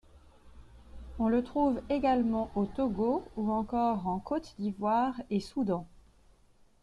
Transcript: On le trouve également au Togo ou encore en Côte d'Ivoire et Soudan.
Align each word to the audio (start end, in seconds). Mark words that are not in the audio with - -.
On 1.19 1.27
le 1.29 1.43
trouve 1.43 1.79
également 1.91 2.49
au 2.55 2.65
Togo 2.65 3.23
ou 3.37 3.51
encore 3.51 4.07
en 4.07 4.17
Côte 4.17 4.55
d'Ivoire 4.57 5.21
et 5.29 5.39
Soudan. 5.39 5.85